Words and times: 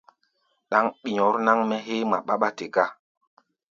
Ɗáŋ 0.69 0.85
ɓi̧ɔ̧r 1.01 1.35
náŋ-mɛ́ 1.45 1.79
héé 1.85 2.03
ŋma 2.05 2.17
ɓáɓá 2.27 2.47
te 2.57 2.65
gá. 2.73 2.85